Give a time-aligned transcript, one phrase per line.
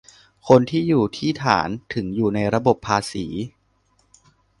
[0.47, 3.25] คนที่อยู่ที่ฐาน ถึงอยู่ในระบบภาษี